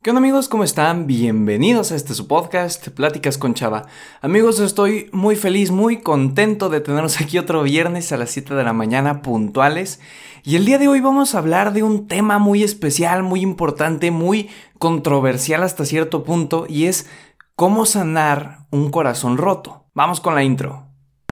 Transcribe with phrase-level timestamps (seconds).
[0.00, 0.48] ¿Qué onda amigos?
[0.48, 1.08] ¿Cómo están?
[1.08, 3.86] Bienvenidos a este su podcast, Pláticas con Chava.
[4.20, 8.62] Amigos, estoy muy feliz, muy contento de tenernos aquí otro viernes a las 7 de
[8.62, 10.00] la mañana puntuales.
[10.44, 14.12] Y el día de hoy vamos a hablar de un tema muy especial, muy importante,
[14.12, 17.10] muy controversial hasta cierto punto, y es
[17.56, 19.88] cómo sanar un corazón roto.
[19.94, 20.87] Vamos con la intro.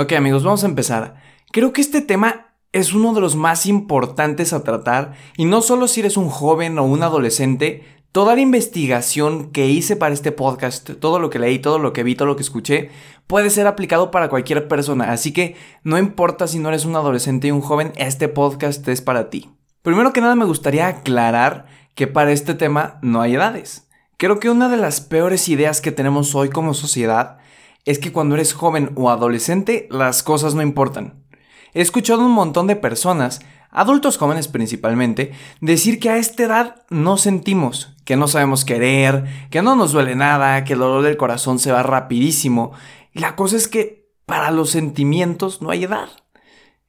[0.00, 1.16] Ok amigos, vamos a empezar.
[1.52, 5.88] Creo que este tema es uno de los más importantes a tratar y no solo
[5.88, 10.88] si eres un joven o un adolescente, toda la investigación que hice para este podcast,
[11.00, 12.88] todo lo que leí, todo lo que vi, todo lo que escuché,
[13.26, 17.48] puede ser aplicado para cualquier persona, así que no importa si no eres un adolescente
[17.48, 19.50] y un joven, este podcast es para ti.
[19.82, 23.86] Primero que nada me gustaría aclarar que para este tema no hay edades.
[24.16, 27.39] Creo que una de las peores ideas que tenemos hoy como sociedad
[27.84, 31.24] es que cuando eres joven o adolescente las cosas no importan.
[31.72, 37.16] He escuchado un montón de personas, adultos jóvenes principalmente, decir que a esta edad no
[37.16, 41.58] sentimos, que no sabemos querer, que no nos duele nada, que el dolor del corazón
[41.58, 42.72] se va rapidísimo.
[43.12, 46.08] Y la cosa es que para los sentimientos no hay edad.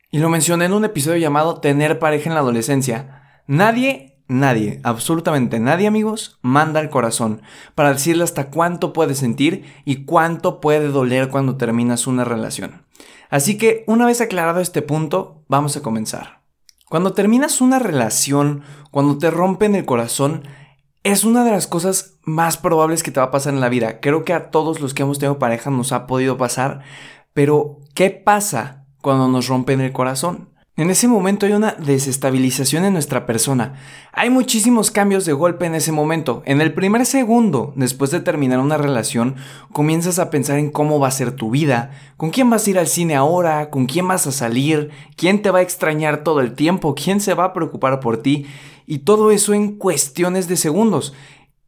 [0.09, 3.41] Y lo mencioné en un episodio llamado Tener pareja en la adolescencia.
[3.47, 7.41] Nadie Nadie, absolutamente nadie amigos, manda al corazón
[7.75, 12.85] para decirle hasta cuánto puede sentir y cuánto puede doler cuando terminas una relación.
[13.29, 16.43] Así que una vez aclarado este punto, vamos a comenzar.
[16.87, 20.47] Cuando terminas una relación, cuando te rompen el corazón,
[21.03, 23.99] es una de las cosas más probables que te va a pasar en la vida.
[23.99, 26.83] Creo que a todos los que hemos tenido pareja nos ha podido pasar,
[27.33, 30.50] pero ¿qué pasa cuando nos rompen el corazón?
[30.81, 33.75] En ese momento hay una desestabilización en nuestra persona.
[34.13, 36.41] Hay muchísimos cambios de golpe en ese momento.
[36.47, 39.35] En el primer segundo, después de terminar una relación,
[39.71, 42.79] comienzas a pensar en cómo va a ser tu vida, con quién vas a ir
[42.79, 46.53] al cine ahora, con quién vas a salir, quién te va a extrañar todo el
[46.53, 48.47] tiempo, quién se va a preocupar por ti,
[48.87, 51.13] y todo eso en cuestiones de segundos.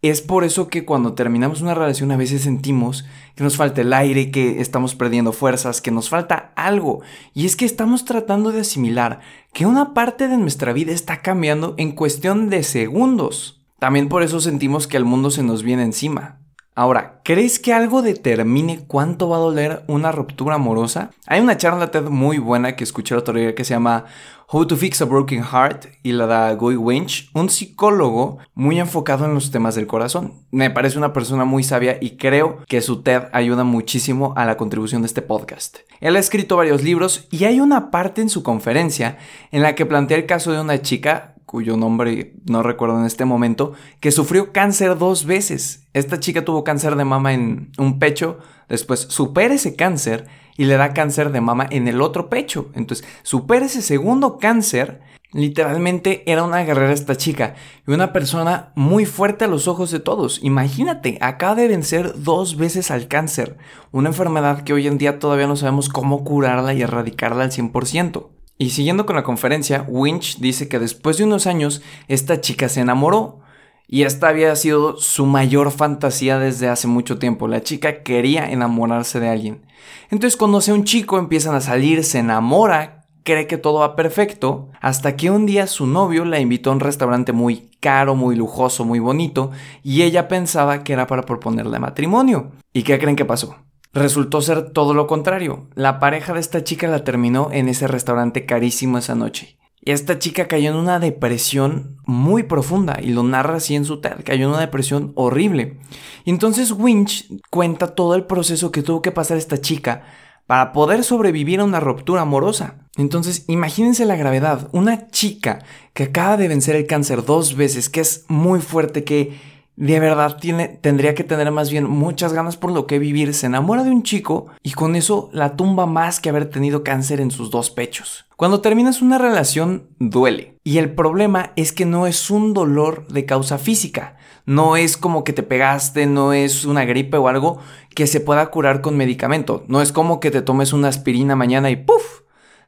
[0.04, 3.06] Es por eso que cuando terminamos una relación a veces sentimos
[3.36, 7.02] que nos falta el aire, que estamos perdiendo fuerzas, que nos falta algo.
[7.34, 9.22] Y es que estamos tratando de asimilar
[9.54, 13.64] que una parte de nuestra vida está cambiando en cuestión de segundos.
[13.80, 16.43] También por eso sentimos que el mundo se nos viene encima.
[16.76, 21.12] Ahora, ¿crees que algo determine cuánto va a doler una ruptura amorosa?
[21.28, 24.06] Hay una charla TED muy buena que escuché el otro día que se llama
[24.50, 29.26] How to Fix a Broken Heart y la da Guy Winch, un psicólogo muy enfocado
[29.26, 30.46] en los temas del corazón.
[30.50, 34.58] Me parece una persona muy sabia y creo que su TED ayuda muchísimo a la
[34.58, 35.78] contribución de este podcast.
[36.02, 39.18] Él ha escrito varios libros y hay una parte en su conferencia
[39.52, 43.26] en la que plantea el caso de una chica cuyo nombre no recuerdo en este
[43.26, 45.88] momento, que sufrió cáncer dos veces.
[45.94, 50.28] Esta chica tuvo cáncer de mama en un pecho, después supera ese cáncer
[50.58, 52.72] y le da cáncer de mama en el otro pecho.
[52.74, 55.02] Entonces, supera ese segundo cáncer.
[55.32, 57.54] Literalmente era una guerrera esta chica
[57.86, 60.40] y una persona muy fuerte a los ojos de todos.
[60.42, 63.58] Imagínate, acaba de vencer dos veces al cáncer,
[63.92, 68.43] una enfermedad que hoy en día todavía no sabemos cómo curarla y erradicarla al 100%.
[68.58, 72.82] Y siguiendo con la conferencia, Winch dice que después de unos años esta chica se
[72.82, 73.40] enamoró
[73.88, 77.48] y esta había sido su mayor fantasía desde hace mucho tiempo.
[77.48, 79.66] La chica quería enamorarse de alguien.
[80.10, 84.70] Entonces conoce a un chico, empiezan a salir, se enamora, cree que todo va perfecto,
[84.82, 88.86] hasta que un día su novio la invitó a un restaurante muy caro, muy lujoso,
[88.86, 89.52] muy bonito,
[89.84, 92.52] y ella pensaba que era para proponerle matrimonio.
[92.74, 93.58] ¿Y qué creen que pasó?
[93.94, 95.68] Resultó ser todo lo contrario.
[95.76, 99.58] La pareja de esta chica la terminó en ese restaurante carísimo esa noche.
[99.86, 104.00] Y esta chica cayó en una depresión muy profunda y lo narra así en su
[104.00, 105.78] TED, cayó en una depresión horrible.
[106.24, 110.04] Y entonces Winch cuenta todo el proceso que tuvo que pasar esta chica
[110.48, 112.88] para poder sobrevivir a una ruptura amorosa.
[112.96, 114.70] Entonces, imagínense la gravedad.
[114.72, 115.64] Una chica
[115.94, 119.38] que acaba de vencer el cáncer dos veces, que es muy fuerte, que
[119.76, 123.48] de verdad tiene, tendría que tener más bien muchas ganas por lo que vivir, se
[123.48, 127.32] enamora de un chico y con eso la tumba más que haber tenido cáncer en
[127.32, 128.26] sus dos pechos.
[128.36, 133.26] Cuando terminas una relación duele y el problema es que no es un dolor de
[133.26, 137.60] causa física, no es como que te pegaste, no es una gripe o algo
[137.96, 141.72] que se pueda curar con medicamento, no es como que te tomes una aspirina mañana
[141.72, 142.24] y ¡puf!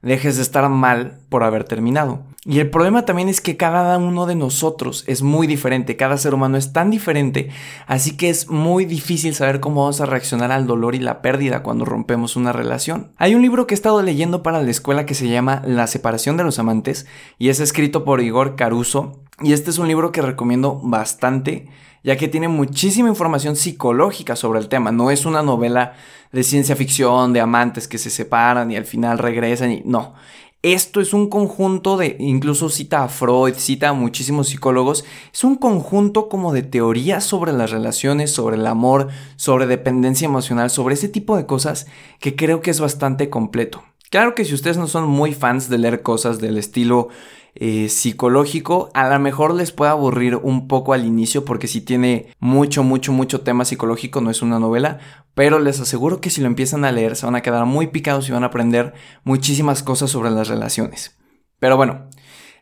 [0.06, 2.22] Dejes de estar mal por haber terminado.
[2.46, 6.36] Y el problema también es que cada uno de nosotros es muy diferente, cada ser
[6.36, 7.50] humano es tan diferente,
[7.88, 11.64] así que es muy difícil saber cómo vamos a reaccionar al dolor y la pérdida
[11.64, 13.12] cuando rompemos una relación.
[13.18, 16.38] Hay un libro que he estado leyendo para la escuela que se llama La separación
[16.38, 17.08] de los amantes
[17.40, 21.68] y es escrito por Igor Caruso y este es un libro que recomiendo bastante
[22.06, 24.92] ya que tiene muchísima información psicológica sobre el tema.
[24.92, 25.94] No es una novela
[26.32, 30.14] de ciencia ficción, de amantes que se separan y al final regresan y no.
[30.62, 35.04] Esto es un conjunto de, incluso cita a Freud, cita a muchísimos psicólogos,
[35.34, 40.70] es un conjunto como de teorías sobre las relaciones, sobre el amor, sobre dependencia emocional,
[40.70, 41.88] sobre ese tipo de cosas
[42.20, 43.84] que creo que es bastante completo.
[44.12, 47.10] Claro que si ustedes no son muy fans de leer cosas del estilo
[47.58, 52.28] eh, psicológico, a lo mejor les puede aburrir un poco al inicio porque si tiene
[52.40, 55.00] mucho, mucho, mucho tema psicológico, no es una novela,
[55.34, 58.28] pero les aseguro que si lo empiezan a leer se van a quedar muy picados
[58.28, 58.94] y van a aprender
[59.24, 61.18] muchísimas cosas sobre las relaciones.
[61.60, 62.10] Pero bueno,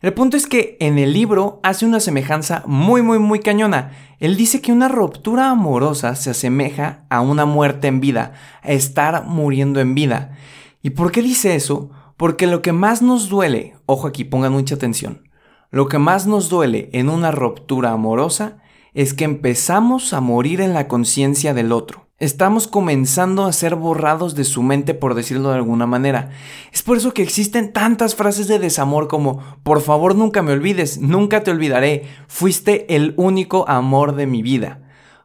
[0.02, 3.94] el punto es que en el libro hace una semejanza muy muy muy cañona.
[4.20, 9.26] Él dice que una ruptura amorosa se asemeja a una muerte en vida, a estar
[9.26, 10.38] muriendo en vida.
[10.84, 11.90] ¿Y por qué dice eso?
[12.24, 15.28] Porque lo que más nos duele, ojo aquí, pongan mucha atención,
[15.72, 18.60] lo que más nos duele en una ruptura amorosa
[18.94, 22.08] es que empezamos a morir en la conciencia del otro.
[22.20, 26.30] Estamos comenzando a ser borrados de su mente, por decirlo de alguna manera.
[26.72, 31.02] Es por eso que existen tantas frases de desamor como, por favor nunca me olvides,
[31.02, 34.83] nunca te olvidaré, fuiste el único amor de mi vida.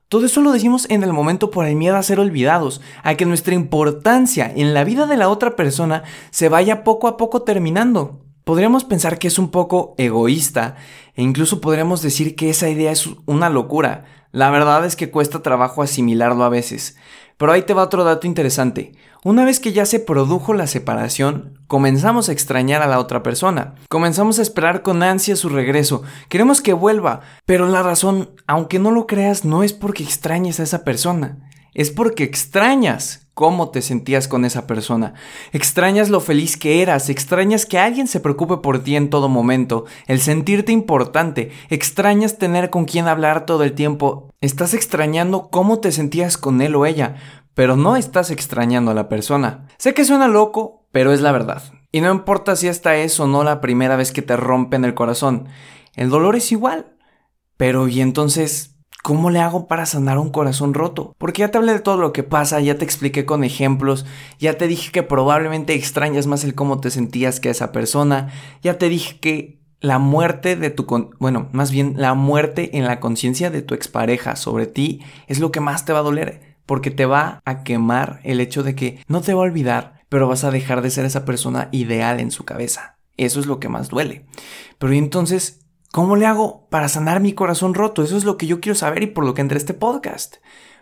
[0.09, 3.27] Todo eso lo decimos en el momento por el miedo a ser olvidados, a que
[3.27, 8.25] nuestra importancia en la vida de la otra persona se vaya poco a poco terminando.
[8.45, 10.77] Podríamos pensar que es un poco egoísta
[11.15, 14.07] e incluso podríamos decir que esa idea es una locura.
[14.31, 16.97] La verdad es que cuesta trabajo asimilarlo a veces.
[17.39, 18.93] Pero ahí te va otro dato interesante.
[19.25, 23.75] Una vez que ya se produjo la separación, comenzamos a extrañar a la otra persona.
[23.89, 26.03] Comenzamos a esperar con ansia su regreso.
[26.29, 27.21] Queremos que vuelva.
[27.47, 31.49] Pero la razón, aunque no lo creas, no es porque extrañes a esa persona.
[31.75, 35.15] Es porque extrañas cómo te sentías con esa persona.
[35.53, 39.85] Extrañas lo feliz que eras, extrañas que alguien se preocupe por ti en todo momento,
[40.09, 44.29] el sentirte importante, extrañas tener con quien hablar todo el tiempo.
[44.41, 47.15] Estás extrañando cómo te sentías con él o ella,
[47.55, 49.69] pero no estás extrañando a la persona.
[49.79, 51.63] Sé que suena loco, pero es la verdad.
[51.93, 54.95] Y no importa si esta es o no la primera vez que te rompen el
[54.95, 55.47] corazón,
[55.95, 56.97] el dolor es igual.
[57.57, 61.15] Pero ¿y entonces ¿Cómo le hago para sanar un corazón roto?
[61.19, 64.05] Porque ya te hablé de todo lo que pasa, ya te expliqué con ejemplos,
[64.39, 68.77] ya te dije que probablemente extrañas más el cómo te sentías que esa persona, ya
[68.77, 70.87] te dije que la muerte de tu...
[71.21, 75.53] bueno, más bien la muerte en la conciencia de tu expareja sobre ti es lo
[75.53, 78.99] que más te va a doler, porque te va a quemar el hecho de que
[79.07, 82.31] no te va a olvidar, pero vas a dejar de ser esa persona ideal en
[82.31, 82.97] su cabeza.
[83.17, 84.27] Eso es lo que más duele.
[84.79, 85.61] Pero entonces
[85.93, 88.03] ¿Cómo le hago para sanar mi corazón roto?
[88.03, 90.37] Eso es lo que yo quiero saber y por lo que entré a este podcast.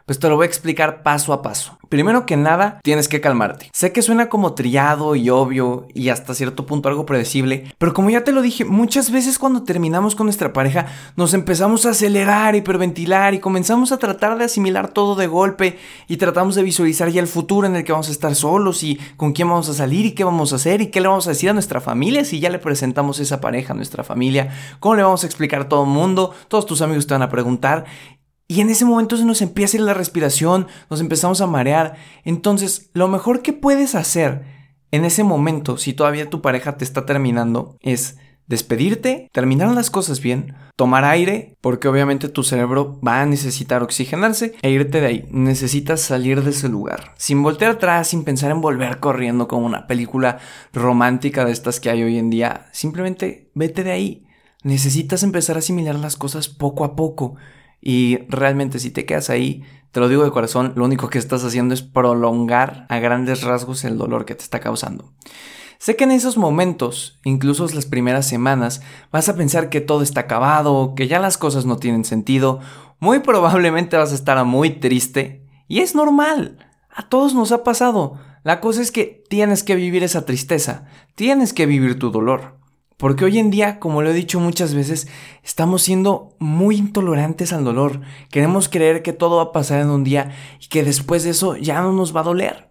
[0.06, 1.78] Pues te lo voy a explicar paso a paso.
[1.88, 3.70] Primero que nada, tienes que calmarte.
[3.72, 8.10] Sé que suena como trillado y obvio y hasta cierto punto algo predecible, pero como
[8.10, 10.86] ya te lo dije, muchas veces cuando terminamos con nuestra pareja
[11.16, 15.76] nos empezamos a acelerar, hiperventilar y comenzamos a tratar de asimilar todo de golpe
[16.06, 19.00] y tratamos de visualizar ya el futuro en el que vamos a estar solos y
[19.16, 21.30] con quién vamos a salir y qué vamos a hacer y qué le vamos a
[21.30, 25.02] decir a nuestra familia si ya le presentamos esa pareja a nuestra familia, cómo le
[25.02, 27.86] vamos a explicar a todo el mundo, todos tus amigos te van a preguntar
[28.48, 31.96] y en ese momento se nos empieza a ir la respiración, nos empezamos a marear.
[32.24, 34.44] Entonces, lo mejor que puedes hacer
[34.92, 40.20] en ese momento, si todavía tu pareja te está terminando, es despedirte, terminar las cosas
[40.20, 45.28] bien, tomar aire, porque obviamente tu cerebro va a necesitar oxigenarse e irte de ahí.
[45.30, 49.86] Necesitas salir de ese lugar, sin voltear atrás, sin pensar en volver corriendo como una
[49.86, 50.38] película
[50.72, 52.66] romántica de estas que hay hoy en día.
[52.72, 54.26] Simplemente vete de ahí.
[54.62, 57.36] Necesitas empezar a asimilar las cosas poco a poco.
[57.80, 61.44] Y realmente si te quedas ahí, te lo digo de corazón, lo único que estás
[61.44, 65.12] haciendo es prolongar a grandes rasgos el dolor que te está causando.
[65.78, 70.20] Sé que en esos momentos, incluso las primeras semanas, vas a pensar que todo está
[70.20, 72.60] acabado, que ya las cosas no tienen sentido,
[72.98, 76.58] muy probablemente vas a estar muy triste, y es normal,
[76.90, 78.18] a todos nos ha pasado.
[78.42, 82.55] La cosa es que tienes que vivir esa tristeza, tienes que vivir tu dolor.
[82.96, 85.06] Porque hoy en día, como lo he dicho muchas veces,
[85.42, 88.00] estamos siendo muy intolerantes al dolor.
[88.30, 91.56] Queremos creer que todo va a pasar en un día y que después de eso
[91.56, 92.68] ya no nos va a doler.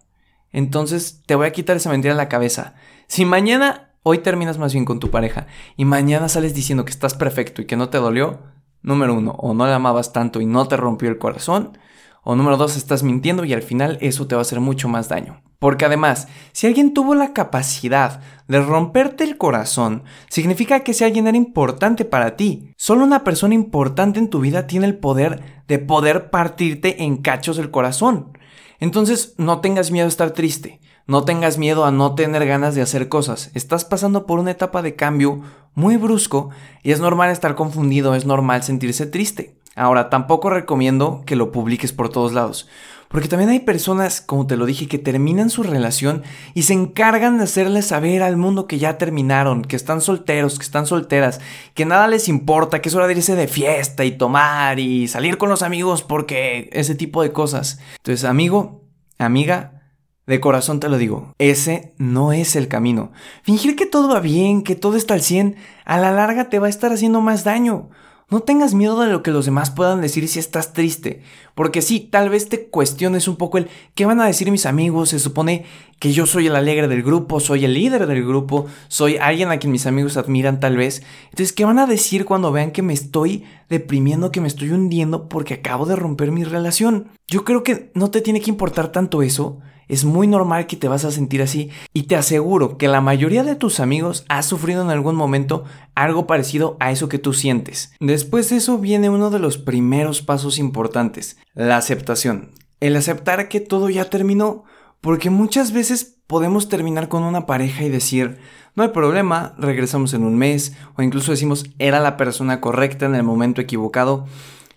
[0.51, 2.73] Entonces te voy a quitar esa mentira de la cabeza.
[3.07, 5.45] Si mañana, hoy terminas más bien con tu pareja
[5.77, 8.39] y mañana sales diciendo que estás perfecto y que no te dolió,
[8.81, 11.77] número uno, o no la amabas tanto y no te rompió el corazón,
[12.23, 15.07] o número dos, estás mintiendo y al final eso te va a hacer mucho más
[15.09, 15.43] daño.
[15.59, 21.27] Porque además, si alguien tuvo la capacidad de romperte el corazón, significa que ese alguien
[21.27, 22.73] era importante para ti.
[22.77, 27.57] Solo una persona importante en tu vida tiene el poder de poder partirte en cachos
[27.57, 28.37] el corazón.
[28.79, 30.79] Entonces, no tengas miedo a estar triste.
[31.07, 33.51] No tengas miedo a no tener ganas de hacer cosas.
[33.53, 35.41] Estás pasando por una etapa de cambio
[35.75, 36.49] muy brusco
[36.81, 39.59] y es normal estar confundido, es normal sentirse triste.
[39.75, 42.67] Ahora, tampoco recomiendo que lo publiques por todos lados,
[43.15, 47.37] porque también hay personas, como te lo dije, que terminan su relación y se encargan
[47.37, 51.39] de hacerle saber al mundo que ya terminaron, que están solteros, que están solteras,
[51.75, 55.37] que nada les importa, que es hora de irse de fiesta y tomar y salir
[55.37, 57.79] con los amigos porque ese tipo de cosas.
[57.99, 58.83] Entonces, amigo,
[59.17, 59.83] amiga,
[60.27, 63.13] de corazón te lo digo, ese no es el camino.
[63.43, 65.55] Fingir que todo va bien, que todo está al 100,
[65.85, 67.91] a la larga te va a estar haciendo más daño.
[68.31, 71.21] No tengas miedo de lo que los demás puedan decir si estás triste,
[71.53, 75.09] porque sí, tal vez te cuestiones un poco el qué van a decir mis amigos,
[75.09, 75.65] se supone
[75.99, 79.59] que yo soy el alegre del grupo, soy el líder del grupo, soy alguien a
[79.59, 81.03] quien mis amigos admiran tal vez.
[81.25, 85.29] Entonces, ¿qué van a decir cuando vean que me estoy deprimiendo, que me estoy hundiendo
[85.29, 87.09] porque acabo de romper mi relación?
[87.27, 90.87] Yo creo que no te tiene que importar tanto eso, es muy normal que te
[90.87, 94.81] vas a sentir así y te aseguro que la mayoría de tus amigos ha sufrido
[94.81, 95.63] en algún momento
[95.95, 97.93] algo parecido a eso que tú sientes.
[97.99, 102.51] Después de eso viene uno de los primeros pasos importantes, la aceptación.
[102.79, 104.63] El aceptar que todo ya terminó,
[105.01, 108.39] porque muchas veces podemos terminar con una pareja y decir,
[108.75, 113.15] no hay problema, regresamos en un mes, o incluso decimos, era la persona correcta en
[113.15, 114.25] el momento equivocado.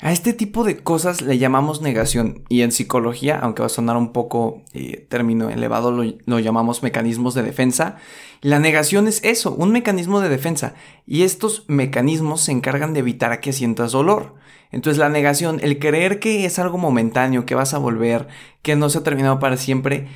[0.00, 3.96] A este tipo de cosas le llamamos negación y en psicología, aunque va a sonar
[3.96, 7.96] un poco eh, término elevado, lo, lo, llamamos mecanismos de defensa.
[8.40, 10.74] La negación es eso, un mecanismo de defensa
[11.04, 14.36] y estos mecanismos se encargan de evitar que sientas dolor.
[14.70, 18.28] Entonces la negación, el creer que es algo momentáneo, que vas a volver,
[18.62, 20.06] que no se ha terminado para siempre,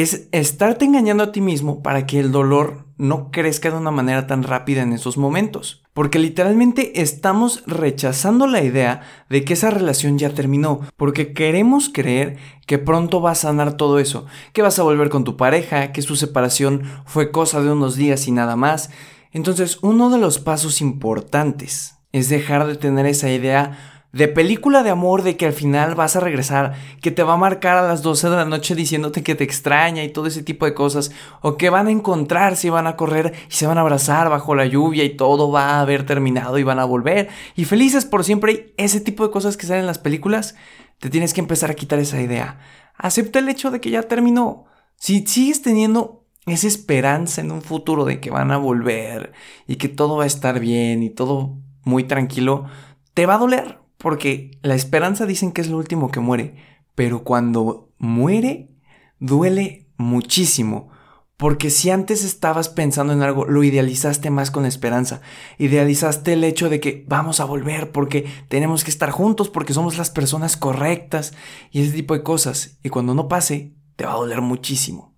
[0.00, 4.26] es estarte engañando a ti mismo para que el dolor no crezca de una manera
[4.26, 5.82] tan rápida en esos momentos.
[5.94, 12.36] Porque literalmente estamos rechazando la idea de que esa relación ya terminó, porque queremos creer
[12.66, 16.02] que pronto va a sanar todo eso, que vas a volver con tu pareja, que
[16.02, 18.90] su separación fue cosa de unos días y nada más.
[19.32, 24.90] Entonces, uno de los pasos importantes es dejar de tener esa idea de película de
[24.90, 28.02] amor de que al final vas a regresar, que te va a marcar a las
[28.02, 31.12] 12 de la noche diciéndote que te extraña y todo ese tipo de cosas,
[31.42, 34.54] o que van a encontrarse y van a correr y se van a abrazar bajo
[34.54, 38.24] la lluvia y todo va a haber terminado y van a volver y felices por
[38.24, 40.56] siempre, ese tipo de cosas que salen en las películas,
[40.98, 42.58] te tienes que empezar a quitar esa idea.
[42.96, 44.66] Acepta el hecho de que ya terminó.
[44.96, 49.32] Si sigues teniendo esa esperanza en un futuro de que van a volver
[49.66, 52.66] y que todo va a estar bien y todo muy tranquilo,
[53.14, 56.54] te va a doler porque la esperanza dicen que es lo último que muere,
[56.94, 58.70] pero cuando muere,
[59.18, 60.88] duele muchísimo.
[61.36, 65.20] Porque si antes estabas pensando en algo, lo idealizaste más con esperanza.
[65.58, 69.98] Idealizaste el hecho de que vamos a volver porque tenemos que estar juntos, porque somos
[69.98, 71.34] las personas correctas
[71.70, 72.78] y ese tipo de cosas.
[72.82, 75.09] Y cuando no pase, te va a doler muchísimo.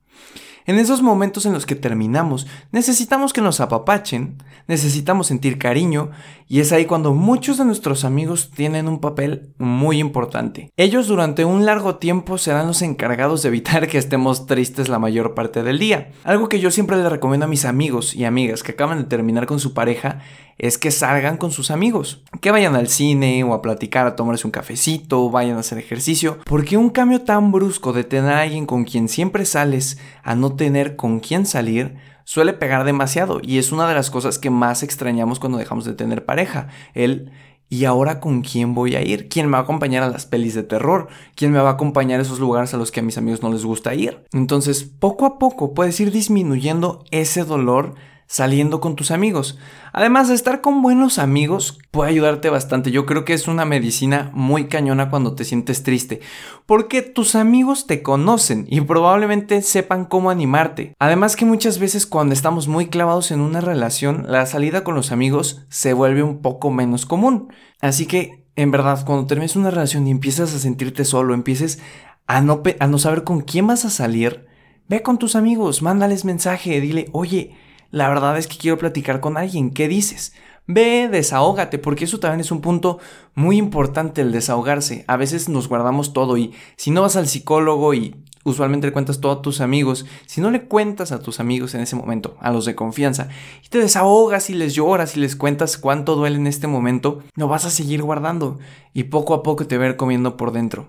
[0.66, 4.36] En esos momentos en los que terminamos, necesitamos que nos apapachen,
[4.68, 6.10] necesitamos sentir cariño,
[6.48, 10.70] y es ahí cuando muchos de nuestros amigos tienen un papel muy importante.
[10.76, 15.34] Ellos durante un largo tiempo serán los encargados de evitar que estemos tristes la mayor
[15.34, 16.12] parte del día.
[16.24, 19.46] Algo que yo siempre le recomiendo a mis amigos y amigas que acaban de terminar
[19.46, 20.20] con su pareja
[20.62, 24.46] es que salgan con sus amigos, que vayan al cine o a platicar, a tomarse
[24.46, 28.64] un cafecito, vayan a hacer ejercicio, porque un cambio tan brusco de tener a alguien
[28.64, 33.72] con quien siempre sales a no tener con quién salir, suele pegar demasiado y es
[33.72, 37.32] una de las cosas que más extrañamos cuando dejamos de tener pareja, el
[37.72, 39.30] ¿Y ahora con quién voy a ir?
[39.30, 41.08] ¿Quién me va a acompañar a las pelis de terror?
[41.34, 43.50] ¿Quién me va a acompañar a esos lugares a los que a mis amigos no
[43.50, 44.26] les gusta ir?
[44.34, 47.94] Entonces, poco a poco puedes ir disminuyendo ese dolor
[48.32, 49.58] saliendo con tus amigos.
[49.92, 52.90] Además, estar con buenos amigos puede ayudarte bastante.
[52.90, 56.20] Yo creo que es una medicina muy cañona cuando te sientes triste,
[56.64, 60.94] porque tus amigos te conocen y probablemente sepan cómo animarte.
[60.98, 65.12] Además que muchas veces cuando estamos muy clavados en una relación, la salida con los
[65.12, 67.52] amigos se vuelve un poco menos común.
[67.82, 71.80] Así que, en verdad, cuando termines una relación y empiezas a sentirte solo, empieces
[72.26, 74.46] a no, a no saber con quién vas a salir,
[74.88, 77.54] ve con tus amigos, mándales mensaje, dile, oye,
[77.92, 80.32] la verdad es que quiero platicar con alguien, ¿qué dices?
[80.66, 82.98] Ve, desahógate, porque eso también es un punto
[83.34, 85.04] muy importante, el desahogarse.
[85.06, 89.20] A veces nos guardamos todo y si no vas al psicólogo y usualmente le cuentas
[89.20, 92.50] todo a tus amigos, si no le cuentas a tus amigos en ese momento, a
[92.50, 93.28] los de confianza,
[93.64, 97.46] y te desahogas y les lloras y les cuentas cuánto duele en este momento, lo
[97.46, 98.58] vas a seguir guardando
[98.94, 100.88] y poco a poco te ver comiendo por dentro.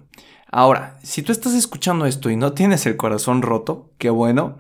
[0.52, 4.56] Ahora, si tú estás escuchando esto y no tienes el corazón roto, qué bueno,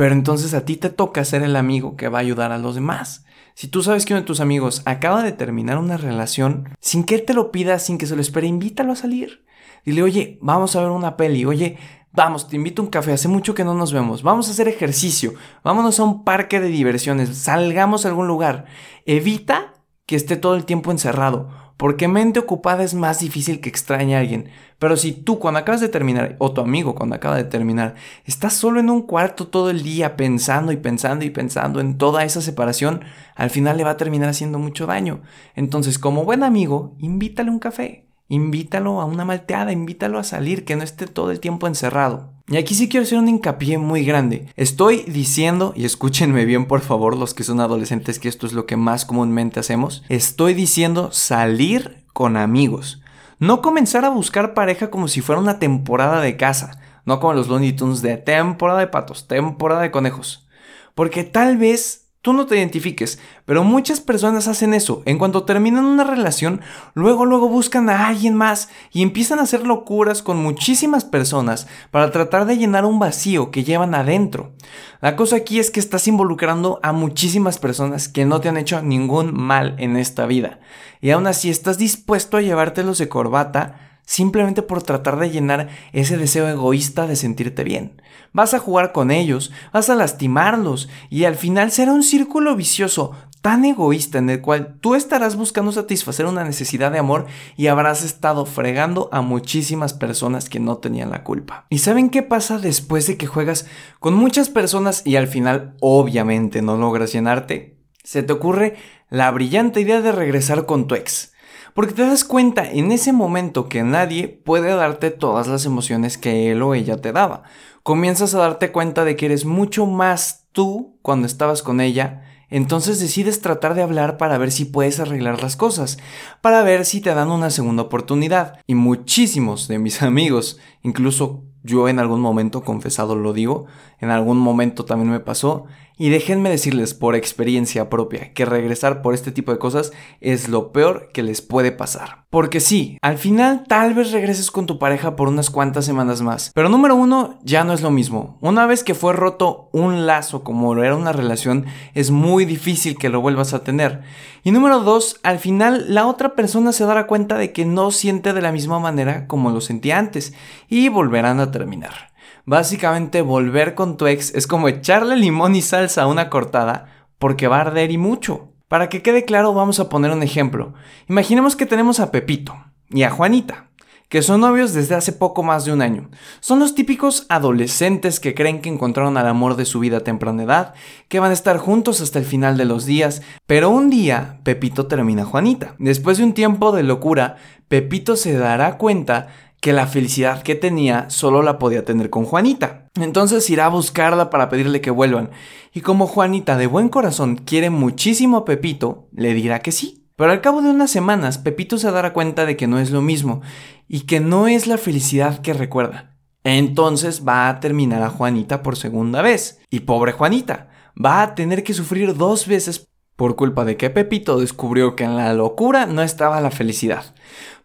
[0.00, 2.74] pero entonces a ti te toca ser el amigo que va a ayudar a los
[2.74, 3.26] demás.
[3.52, 7.16] Si tú sabes que uno de tus amigos acaba de terminar una relación, sin que
[7.16, 9.44] él te lo pida, sin que se lo espere, invítalo a salir.
[9.84, 11.76] Dile, oye, vamos a ver una peli, oye,
[12.12, 14.68] vamos, te invito a un café, hace mucho que no nos vemos, vamos a hacer
[14.68, 18.64] ejercicio, vámonos a un parque de diversiones, salgamos a algún lugar.
[19.04, 19.74] Evita
[20.06, 24.18] que esté todo el tiempo encerrado, porque mente ocupada es más difícil que extrañe a
[24.18, 24.50] alguien.
[24.78, 27.94] Pero si tú cuando acabas de terminar, o tu amigo cuando acaba de terminar,
[28.26, 32.24] estás solo en un cuarto todo el día pensando y pensando y pensando en toda
[32.24, 33.00] esa separación,
[33.34, 35.22] al final le va a terminar haciendo mucho daño.
[35.54, 38.09] Entonces, como buen amigo, invítale un café.
[38.32, 42.30] Invítalo a una malteada, invítalo a salir, que no esté todo el tiempo encerrado.
[42.46, 44.46] Y aquí sí quiero hacer un hincapié muy grande.
[44.54, 48.66] Estoy diciendo, y escúchenme bien por favor los que son adolescentes, que esto es lo
[48.66, 53.02] que más comúnmente hacemos, estoy diciendo salir con amigos.
[53.40, 57.48] No comenzar a buscar pareja como si fuera una temporada de casa, no como los
[57.48, 60.46] Looney Tunes de temporada de patos, temporada de conejos.
[60.94, 65.02] Porque tal vez tú no te identifiques, pero muchas personas hacen eso.
[65.06, 66.60] En cuanto terminan una relación,
[66.94, 72.10] luego luego buscan a alguien más y empiezan a hacer locuras con muchísimas personas para
[72.10, 74.52] tratar de llenar un vacío que llevan adentro.
[75.00, 78.82] La cosa aquí es que estás involucrando a muchísimas personas que no te han hecho
[78.82, 80.60] ningún mal en esta vida.
[81.00, 86.16] Y aún así estás dispuesto a llevártelos de corbata simplemente por tratar de llenar ese
[86.18, 88.02] deseo egoísta de sentirte bien.
[88.32, 93.12] Vas a jugar con ellos, vas a lastimarlos y al final será un círculo vicioso
[93.40, 97.26] tan egoísta en el cual tú estarás buscando satisfacer una necesidad de amor
[97.56, 101.66] y habrás estado fregando a muchísimas personas que no tenían la culpa.
[101.70, 103.68] ¿Y saben qué pasa después de que juegas
[104.00, 107.78] con muchas personas y al final obviamente no logras llenarte?
[108.02, 108.74] Se te ocurre
[109.08, 111.29] la brillante idea de regresar con tu ex.
[111.74, 116.50] Porque te das cuenta en ese momento que nadie puede darte todas las emociones que
[116.50, 117.42] él o ella te daba.
[117.82, 122.22] Comienzas a darte cuenta de que eres mucho más tú cuando estabas con ella.
[122.50, 125.98] Entonces decides tratar de hablar para ver si puedes arreglar las cosas,
[126.40, 128.58] para ver si te dan una segunda oportunidad.
[128.66, 133.66] Y muchísimos de mis amigos, incluso yo en algún momento, confesado lo digo,
[134.00, 135.66] en algún momento también me pasó,
[136.00, 140.72] y déjenme decirles por experiencia propia que regresar por este tipo de cosas es lo
[140.72, 142.24] peor que les puede pasar.
[142.30, 146.52] Porque sí, al final tal vez regreses con tu pareja por unas cuantas semanas más.
[146.54, 148.38] Pero número uno, ya no es lo mismo.
[148.40, 153.10] Una vez que fue roto un lazo como era una relación, es muy difícil que
[153.10, 154.00] lo vuelvas a tener.
[154.42, 158.32] Y número dos, al final la otra persona se dará cuenta de que no siente
[158.32, 160.32] de la misma manera como lo sentía antes
[160.66, 162.09] y volverán a terminar.
[162.50, 167.46] Básicamente volver con tu ex es como echarle limón y salsa a una cortada porque
[167.46, 168.48] va a arder y mucho.
[168.66, 170.74] Para que quede claro vamos a poner un ejemplo.
[171.08, 172.56] Imaginemos que tenemos a Pepito
[172.88, 173.68] y a Juanita,
[174.08, 176.10] que son novios desde hace poco más de un año.
[176.40, 180.42] Son los típicos adolescentes que creen que encontraron al amor de su vida a temprana
[180.42, 180.74] edad,
[181.06, 184.88] que van a estar juntos hasta el final de los días, pero un día Pepito
[184.88, 185.76] termina a Juanita.
[185.78, 187.36] Después de un tiempo de locura,
[187.68, 189.28] Pepito se dará cuenta
[189.60, 192.88] que la felicidad que tenía solo la podía tener con Juanita.
[192.94, 195.30] Entonces irá a buscarla para pedirle que vuelvan.
[195.72, 200.06] Y como Juanita de buen corazón quiere muchísimo a Pepito, le dirá que sí.
[200.16, 203.00] Pero al cabo de unas semanas, Pepito se dará cuenta de que no es lo
[203.00, 203.40] mismo
[203.88, 206.18] y que no es la felicidad que recuerda.
[206.44, 209.60] Entonces va a terminar a Juanita por segunda vez.
[209.70, 210.68] Y pobre Juanita,
[211.02, 215.16] va a tener que sufrir dos veces por culpa de que Pepito descubrió que en
[215.16, 217.14] la locura no estaba la felicidad.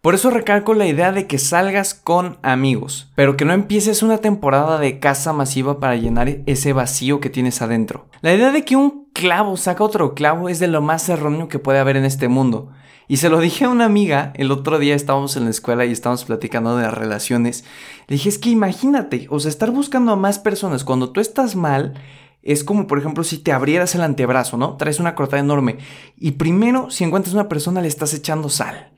[0.01, 4.19] Por eso recalco la idea de que salgas con amigos, pero que no empieces una
[4.19, 8.07] temporada de casa masiva para llenar ese vacío que tienes adentro.
[8.21, 11.59] La idea de que un clavo saca otro clavo es de lo más erróneo que
[11.59, 12.71] puede haber en este mundo.
[13.07, 15.91] Y se lo dije a una amiga, el otro día estábamos en la escuela y
[15.91, 17.63] estábamos platicando de relaciones.
[18.07, 21.55] Le dije, es que imagínate, o sea, estar buscando a más personas cuando tú estás
[21.55, 21.93] mal
[22.41, 24.77] es como, por ejemplo, si te abrieras el antebrazo, ¿no?
[24.77, 25.77] Traes una cortada enorme
[26.17, 28.91] y primero, si encuentras una persona, le estás echando sal.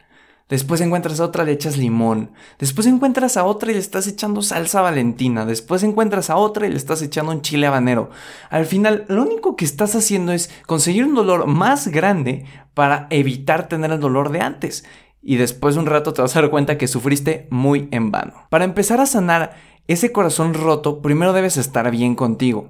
[0.50, 2.32] Después encuentras a otra, le echas limón.
[2.58, 5.46] Después encuentras a otra y le estás echando salsa valentina.
[5.46, 8.10] Después encuentras a otra y le estás echando un chile habanero.
[8.50, 13.68] Al final, lo único que estás haciendo es conseguir un dolor más grande para evitar
[13.68, 14.86] tener el dolor de antes.
[15.22, 18.48] Y después de un rato te vas a dar cuenta que sufriste muy en vano.
[18.50, 19.56] Para empezar a sanar
[19.88, 22.70] ese corazón roto, primero debes estar bien contigo.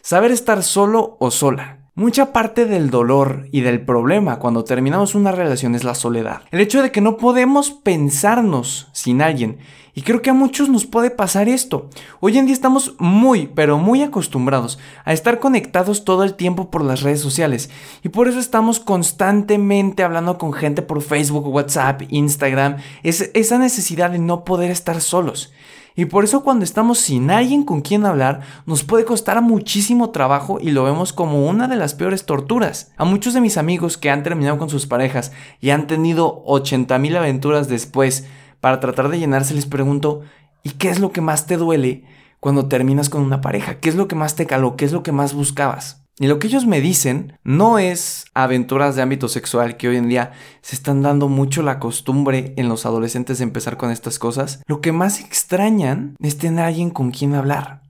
[0.00, 1.77] Saber estar solo o sola.
[1.98, 6.42] Mucha parte del dolor y del problema cuando terminamos una relación es la soledad.
[6.52, 9.58] El hecho de que no podemos pensarnos sin alguien.
[9.94, 11.90] Y creo que a muchos nos puede pasar esto.
[12.20, 16.84] Hoy en día estamos muy, pero muy acostumbrados a estar conectados todo el tiempo por
[16.84, 17.68] las redes sociales.
[18.04, 22.76] Y por eso estamos constantemente hablando con gente por Facebook, WhatsApp, Instagram.
[23.02, 25.52] Es esa necesidad de no poder estar solos.
[25.98, 30.58] Y por eso cuando estamos sin alguien con quien hablar, nos puede costar muchísimo trabajo
[30.60, 32.92] y lo vemos como una de las peores torturas.
[32.96, 36.96] A muchos de mis amigos que han terminado con sus parejas y han tenido 80
[37.00, 38.28] mil aventuras después
[38.60, 40.20] para tratar de llenarse, les pregunto,
[40.62, 42.04] ¿y qué es lo que más te duele
[42.38, 43.80] cuando terminas con una pareja?
[43.80, 44.76] ¿Qué es lo que más te caló?
[44.76, 46.07] ¿Qué es lo que más buscabas?
[46.20, 50.08] Y lo que ellos me dicen no es aventuras de ámbito sexual que hoy en
[50.08, 54.62] día se están dando mucho la costumbre en los adolescentes de empezar con estas cosas.
[54.66, 57.82] Lo que más extrañan es tener a alguien con quien hablar.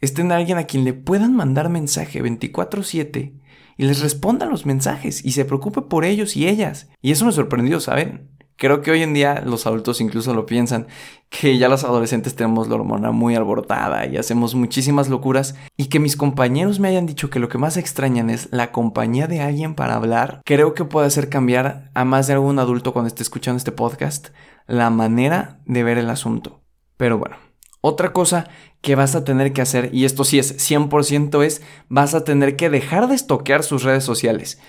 [0.00, 3.34] Es tener a alguien a quien le puedan mandar mensaje 24/7
[3.76, 6.88] y les respondan los mensajes y se preocupe por ellos y ellas.
[7.00, 8.28] Y eso me sorprendió, ¿saben?
[8.60, 10.86] Creo que hoy en día los adultos incluso lo piensan,
[11.30, 15.98] que ya los adolescentes tenemos la hormona muy alborotada y hacemos muchísimas locuras y que
[15.98, 19.74] mis compañeros me hayan dicho que lo que más extrañan es la compañía de alguien
[19.74, 23.56] para hablar, creo que puede hacer cambiar a más de algún adulto cuando esté escuchando
[23.56, 24.28] este podcast
[24.66, 26.60] la manera de ver el asunto.
[26.98, 27.36] Pero bueno,
[27.80, 28.50] otra cosa
[28.82, 32.56] que vas a tener que hacer, y esto sí es 100%, es vas a tener
[32.56, 34.60] que dejar de estoquear sus redes sociales.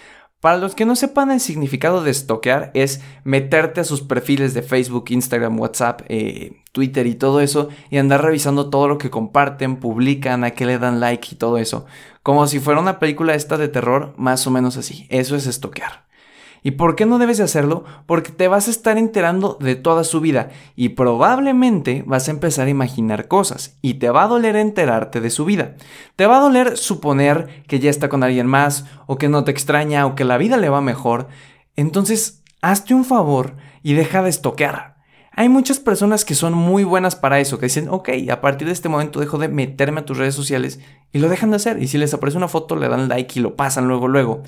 [0.41, 4.63] Para los que no sepan el significado de estoquear es meterte a sus perfiles de
[4.63, 9.75] Facebook, Instagram, WhatsApp, eh, Twitter y todo eso y andar revisando todo lo que comparten,
[9.75, 11.86] publican, a qué le dan like y todo eso.
[12.23, 15.06] Como si fuera una película esta de terror, más o menos así.
[15.10, 16.06] Eso es estoquear.
[16.63, 17.86] ¿Y por qué no debes de hacerlo?
[18.06, 22.67] Porque te vas a estar enterando de toda su vida y probablemente vas a empezar
[22.67, 25.76] a imaginar cosas y te va a doler enterarte de su vida.
[26.15, 29.52] Te va a doler suponer que ya está con alguien más o que no te
[29.52, 31.30] extraña o que la vida le va mejor.
[31.76, 34.91] Entonces, hazte un favor y deja de estoquear.
[35.34, 38.74] Hay muchas personas que son muy buenas para eso, que dicen, ok, a partir de
[38.74, 40.82] este momento dejo de meterme a tus redes sociales
[41.13, 41.82] y lo dejan de hacer.
[41.82, 44.43] Y si les aparece una foto, le dan like y lo pasan luego, luego.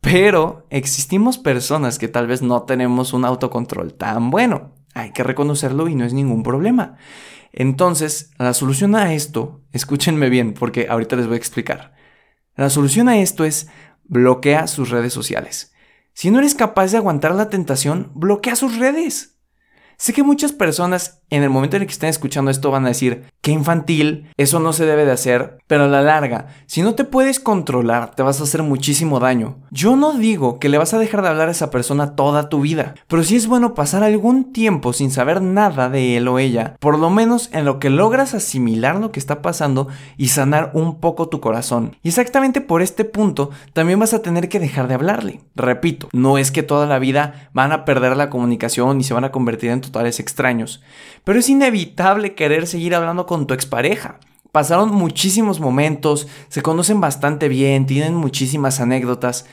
[0.00, 4.74] Pero existimos personas que tal vez no tenemos un autocontrol tan bueno.
[4.94, 6.96] Hay que reconocerlo y no es ningún problema.
[7.52, 11.94] Entonces, la solución a esto, escúchenme bien porque ahorita les voy a explicar.
[12.56, 13.68] La solución a esto es
[14.04, 15.72] bloquea sus redes sociales.
[16.12, 19.38] Si no eres capaz de aguantar la tentación, bloquea sus redes.
[19.96, 22.88] Sé que muchas personas en el momento en el que estén escuchando esto van a
[22.88, 26.94] decir, qué infantil, eso no se debe de hacer, pero a la larga, si no
[26.94, 29.58] te puedes controlar, te vas a hacer muchísimo daño.
[29.70, 32.60] Yo no digo que le vas a dejar de hablar a esa persona toda tu
[32.60, 36.76] vida, pero sí es bueno pasar algún tiempo sin saber nada de él o ella,
[36.80, 41.00] por lo menos en lo que logras asimilar lo que está pasando y sanar un
[41.00, 41.96] poco tu corazón.
[42.02, 45.40] Y exactamente por este punto, también vas a tener que dejar de hablarle.
[45.54, 49.24] Repito, no es que toda la vida van a perder la comunicación y se van
[49.24, 50.82] a convertir en totales extraños,
[51.28, 54.18] pero es inevitable querer seguir hablando con tu expareja.
[54.50, 59.44] Pasaron muchísimos momentos, se conocen bastante bien, tienen muchísimas anécdotas.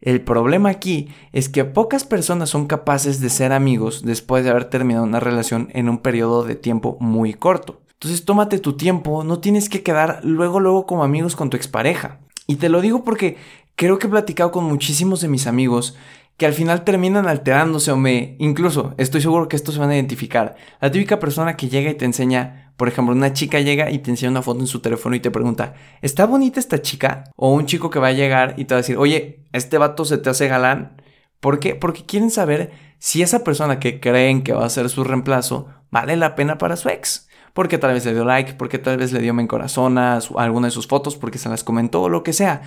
[0.00, 4.64] El problema aquí es que pocas personas son capaces de ser amigos después de haber
[4.64, 7.80] terminado una relación en un periodo de tiempo muy corto.
[7.92, 12.18] Entonces tómate tu tiempo, no tienes que quedar luego luego como amigos con tu expareja.
[12.48, 13.36] Y te lo digo porque
[13.76, 15.96] creo que he platicado con muchísimos de mis amigos
[16.40, 18.34] que al final terminan alterándose o me...
[18.38, 20.56] Incluso, estoy seguro que estos se van a identificar.
[20.80, 24.08] La típica persona que llega y te enseña, por ejemplo, una chica llega y te
[24.08, 27.24] enseña una foto en su teléfono y te pregunta, ¿está bonita esta chica?
[27.36, 30.06] O un chico que va a llegar y te va a decir, oye, ¿este vato
[30.06, 31.02] se te hace galán?
[31.40, 31.74] ¿Por qué?
[31.74, 36.16] Porque quieren saber si esa persona que creen que va a ser su reemplazo vale
[36.16, 37.28] la pena para su ex.
[37.52, 40.70] Porque tal vez le dio like, porque tal vez le dio me encorazona alguna de
[40.70, 42.62] sus fotos, porque se las comentó o lo que sea.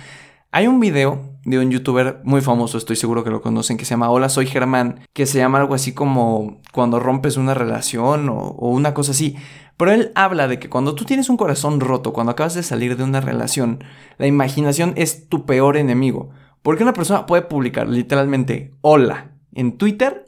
[0.56, 3.90] Hay un video de un youtuber muy famoso, estoy seguro que lo conocen, que se
[3.90, 8.52] llama Hola, soy Germán, que se llama algo así como cuando rompes una relación o,
[8.68, 9.34] una cosa así.
[9.76, 12.96] Pero él habla de que cuando tú tienes un corazón roto, cuando acabas de salir
[12.96, 13.82] de una relación,
[14.16, 16.30] la imaginación es tu peor enemigo.
[16.62, 20.23] Porque una persona puede publicar literalmente hola en Twitter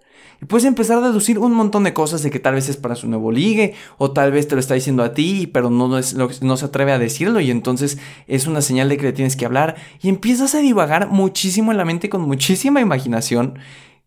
[0.48, 3.08] puedes empezar a deducir un montón de cosas de que tal vez es para su
[3.08, 6.56] nuevo ligue, o tal vez te lo está diciendo a ti, pero no, es, no
[6.56, 9.76] se atreve a decirlo, y entonces es una señal de que le tienes que hablar.
[10.00, 13.58] Y empiezas a divagar muchísimo en la mente con muchísima imaginación.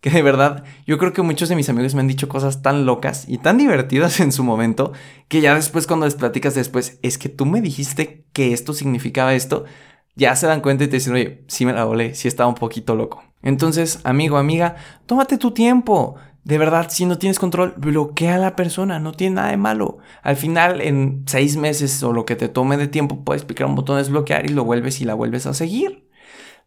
[0.01, 2.85] Que de verdad, yo creo que muchos de mis amigos me han dicho cosas tan
[2.85, 4.93] locas y tan divertidas en su momento,
[5.27, 9.33] que ya después cuando les platicas después, es que tú me dijiste que esto significaba
[9.33, 9.65] esto,
[10.15, 12.55] ya se dan cuenta y te dicen, oye, sí me la volé, sí estaba un
[12.55, 13.23] poquito loco.
[13.41, 14.75] Entonces, amigo, amiga,
[15.05, 16.15] tómate tu tiempo.
[16.49, 19.99] De verdad, si no tienes control, bloquea a la persona, no tiene nada de malo.
[20.23, 23.75] Al final, en seis meses o lo que te tome de tiempo, puedes picar un
[23.75, 26.09] botón desbloquear y lo vuelves y la vuelves a seguir.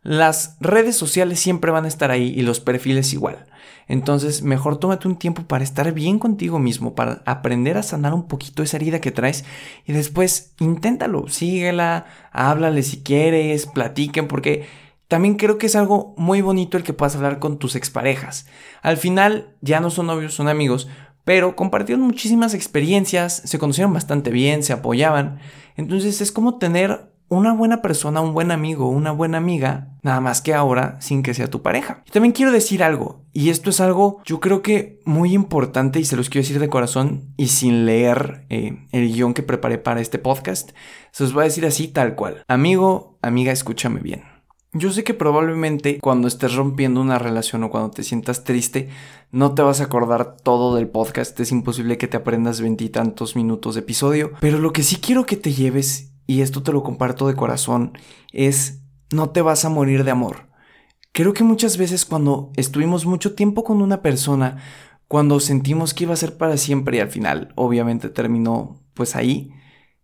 [0.05, 3.47] Las redes sociales siempre van a estar ahí y los perfiles igual.
[3.89, 8.29] Entonces, mejor tómate un tiempo para estar bien contigo mismo, para aprender a sanar un
[8.29, 9.45] poquito esa herida que traes
[9.85, 14.65] y después inténtalo, síguela, háblale si quieres, platiquen, porque
[15.13, 18.47] también creo que es algo muy bonito el que puedas hablar con tus exparejas.
[18.81, 20.89] Al final ya no son novios, son amigos,
[21.23, 25.39] pero compartieron muchísimas experiencias, se conocieron bastante bien, se apoyaban.
[25.77, 30.41] Entonces es como tener una buena persona, un buen amigo, una buena amiga, nada más
[30.41, 32.03] que ahora sin que sea tu pareja.
[32.07, 36.07] Y también quiero decir algo, y esto es algo yo creo que muy importante y
[36.07, 40.01] se los quiero decir de corazón y sin leer eh, el guion que preparé para
[40.01, 40.71] este podcast,
[41.11, 42.45] se los voy a decir así tal cual.
[42.49, 44.32] Amigo, amiga, escúchame bien.
[44.75, 48.89] Yo sé que probablemente cuando estés rompiendo una relación o cuando te sientas triste,
[49.31, 53.75] no te vas a acordar todo del podcast, es imposible que te aprendas veintitantos minutos
[53.75, 57.29] de episodio, pero lo que sí quiero que te lleves y esto te lo comparto
[57.29, 57.99] de corazón,
[58.33, 58.81] es
[59.13, 60.49] no te vas a morir de amor.
[61.13, 64.57] Creo que muchas veces cuando estuvimos mucho tiempo con una persona,
[65.07, 69.53] cuando sentimos que iba a ser para siempre y al final obviamente terminó pues ahí,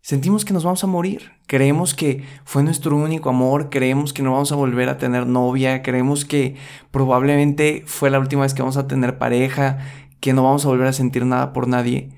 [0.01, 1.33] sentimos que nos vamos a morir.
[1.47, 5.83] Creemos que fue nuestro único amor, creemos que no vamos a volver a tener novia,
[5.83, 6.57] creemos que
[6.91, 9.79] probablemente fue la última vez que vamos a tener pareja,
[10.21, 12.11] que no vamos a volver a sentir nada por nadie.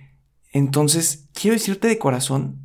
[0.52, 2.60] Entonces, quiero decirte de corazón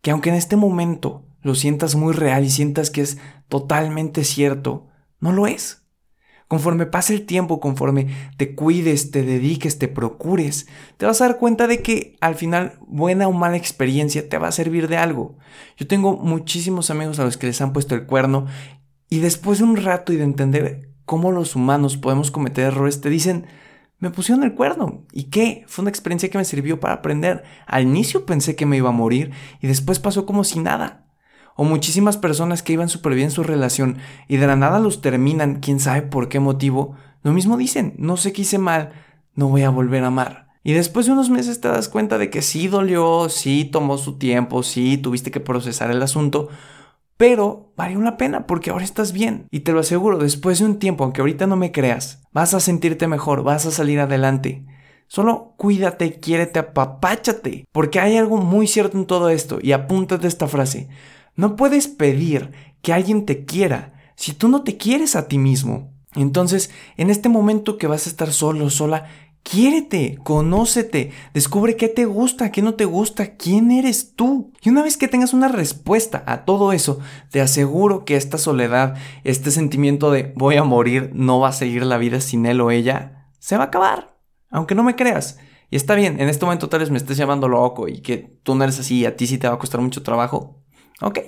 [0.00, 4.86] que aunque en este momento lo sientas muy real y sientas que es totalmente cierto,
[5.18, 5.79] no lo es.
[6.50, 11.38] Conforme pase el tiempo, conforme te cuides, te dediques, te procures, te vas a dar
[11.38, 15.38] cuenta de que al final buena o mala experiencia te va a servir de algo.
[15.76, 18.46] Yo tengo muchísimos amigos a los que les han puesto el cuerno
[19.08, 23.10] y después de un rato y de entender cómo los humanos podemos cometer errores, te
[23.10, 23.46] dicen,
[24.00, 25.04] me pusieron el cuerno.
[25.12, 25.62] ¿Y qué?
[25.68, 27.44] Fue una experiencia que me sirvió para aprender.
[27.68, 31.06] Al inicio pensé que me iba a morir y después pasó como si nada.
[31.60, 35.56] O muchísimas personas que iban súper bien su relación y de la nada los terminan,
[35.60, 36.96] quién sabe por qué motivo.
[37.22, 38.92] Lo mismo dicen, no sé qué hice mal,
[39.34, 40.48] no voy a volver a amar.
[40.62, 44.16] Y después de unos meses te das cuenta de que sí dolió, sí tomó su
[44.16, 46.48] tiempo, sí tuviste que procesar el asunto,
[47.18, 49.46] pero valió la pena porque ahora estás bien.
[49.50, 52.60] Y te lo aseguro, después de un tiempo, aunque ahorita no me creas, vas a
[52.60, 54.64] sentirte mejor, vas a salir adelante.
[55.08, 57.66] Solo cuídate, quiérete, apapáchate.
[57.70, 59.58] Porque hay algo muy cierto en todo esto.
[59.60, 60.88] Y apúntate esta frase.
[61.36, 65.92] No puedes pedir que alguien te quiera si tú no te quieres a ti mismo.
[66.14, 69.06] Entonces, en este momento que vas a estar solo, sola,
[69.42, 74.52] Quiérete, conócete, descubre qué te gusta, qué no te gusta, quién eres tú.
[74.62, 78.96] Y una vez que tengas una respuesta a todo eso, te aseguro que esta soledad,
[79.24, 82.70] este sentimiento de voy a morir, no va a seguir la vida sin él o
[82.70, 84.18] ella, se va a acabar.
[84.50, 85.38] Aunque no me creas.
[85.70, 88.54] Y está bien, en este momento tal vez me estés llamando loco y que tú
[88.54, 90.59] no eres así y a ti sí te va a costar mucho trabajo.
[91.00, 91.20] Ok,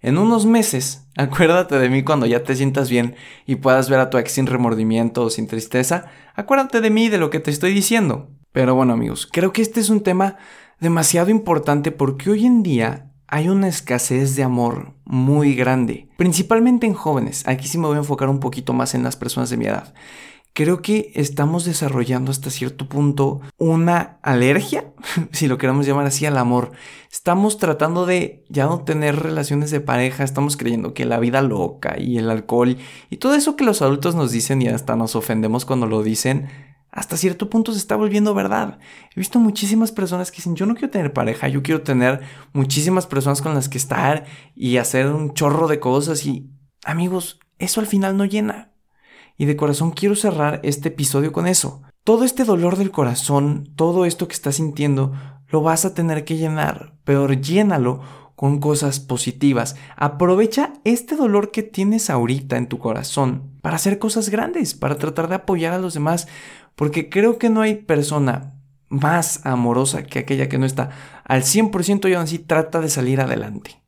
[0.00, 3.14] en unos meses, acuérdate de mí cuando ya te sientas bien
[3.46, 6.06] y puedas ver a tu ex sin remordimiento o sin tristeza.
[6.34, 8.28] Acuérdate de mí y de lo que te estoy diciendo.
[8.52, 10.36] Pero bueno amigos, creo que este es un tema
[10.80, 16.92] demasiado importante porque hoy en día hay una escasez de amor muy grande, principalmente en
[16.92, 17.48] jóvenes.
[17.48, 19.94] Aquí sí me voy a enfocar un poquito más en las personas de mi edad
[20.52, 24.92] creo que estamos desarrollando hasta cierto punto una alergia,
[25.32, 26.72] si lo queremos llamar así, al amor.
[27.10, 31.96] Estamos tratando de ya no tener relaciones de pareja, estamos creyendo que la vida loca
[31.98, 32.76] y el alcohol
[33.10, 36.48] y todo eso que los adultos nos dicen y hasta nos ofendemos cuando lo dicen,
[36.90, 38.78] hasta cierto punto se está volviendo verdad.
[39.16, 42.20] He visto muchísimas personas que dicen, yo no quiero tener pareja, yo quiero tener
[42.52, 46.50] muchísimas personas con las que estar y hacer un chorro de cosas y
[46.84, 48.71] amigos, eso al final no llena.
[49.42, 51.82] Y de corazón quiero cerrar este episodio con eso.
[52.04, 55.14] Todo este dolor del corazón, todo esto que estás sintiendo,
[55.48, 58.02] lo vas a tener que llenar, pero llénalo
[58.36, 59.74] con cosas positivas.
[59.96, 65.26] Aprovecha este dolor que tienes ahorita en tu corazón para hacer cosas grandes, para tratar
[65.28, 66.28] de apoyar a los demás,
[66.76, 70.90] porque creo que no hay persona más amorosa que aquella que no está
[71.24, 73.81] al 100% y aún así trata de salir adelante.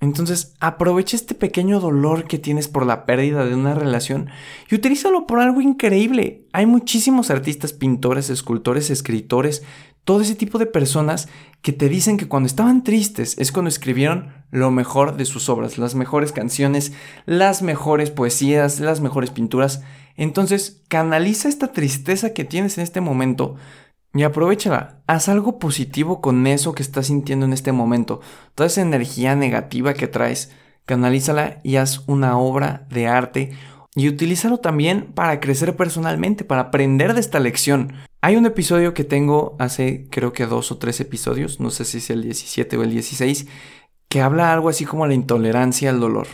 [0.00, 4.28] Entonces, aprovecha este pequeño dolor que tienes por la pérdida de una relación
[4.70, 6.46] y utilízalo por algo increíble.
[6.52, 9.64] Hay muchísimos artistas, pintores, escultores, escritores,
[10.04, 11.28] todo ese tipo de personas
[11.62, 15.78] que te dicen que cuando estaban tristes es cuando escribieron lo mejor de sus obras,
[15.78, 16.92] las mejores canciones,
[17.26, 19.82] las mejores poesías, las mejores pinturas.
[20.16, 23.56] Entonces, canaliza esta tristeza que tienes en este momento
[24.14, 28.20] y aprovechala, haz algo positivo con eso que estás sintiendo en este momento.
[28.54, 30.50] Toda esa energía negativa que traes,
[30.86, 33.52] canalízala y haz una obra de arte
[33.94, 37.92] y utilízalo también para crecer personalmente, para aprender de esta lección.
[38.20, 41.98] Hay un episodio que tengo hace creo que dos o tres episodios, no sé si
[41.98, 43.46] es el 17 o el 16,
[44.08, 46.26] que habla algo así como la intolerancia al dolor.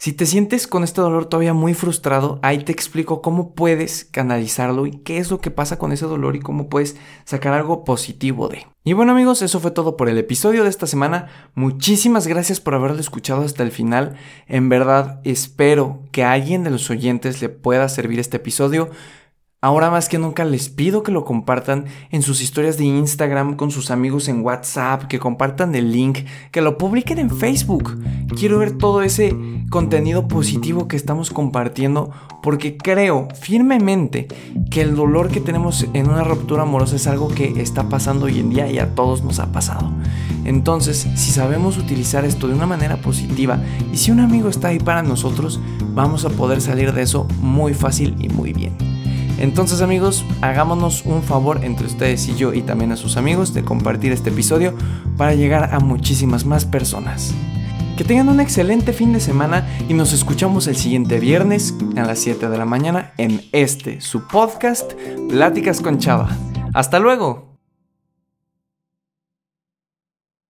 [0.00, 4.86] Si te sientes con este dolor todavía muy frustrado, ahí te explico cómo puedes canalizarlo
[4.86, 8.46] y qué es lo que pasa con ese dolor y cómo puedes sacar algo positivo
[8.46, 8.64] de.
[8.84, 11.26] Y bueno amigos, eso fue todo por el episodio de esta semana.
[11.56, 14.14] Muchísimas gracias por haberlo escuchado hasta el final.
[14.46, 18.90] En verdad espero que a alguien de los oyentes le pueda servir este episodio.
[19.60, 23.72] Ahora más que nunca les pido que lo compartan en sus historias de Instagram con
[23.72, 26.20] sus amigos en WhatsApp, que compartan el link,
[26.52, 27.98] que lo publiquen en Facebook.
[28.38, 29.36] Quiero ver todo ese
[29.68, 34.28] contenido positivo que estamos compartiendo porque creo firmemente
[34.70, 38.38] que el dolor que tenemos en una ruptura amorosa es algo que está pasando hoy
[38.38, 39.92] en día y a todos nos ha pasado.
[40.44, 43.58] Entonces, si sabemos utilizar esto de una manera positiva
[43.92, 45.60] y si un amigo está ahí para nosotros,
[45.94, 48.97] vamos a poder salir de eso muy fácil y muy bien.
[49.38, 53.64] Entonces amigos, hagámonos un favor entre ustedes y yo y también a sus amigos de
[53.64, 54.74] compartir este episodio
[55.16, 57.34] para llegar a muchísimas más personas.
[57.96, 62.20] Que tengan un excelente fin de semana y nos escuchamos el siguiente viernes a las
[62.20, 64.92] 7 de la mañana en este, su podcast,
[65.28, 66.28] Pláticas con Chava.
[66.74, 67.47] Hasta luego.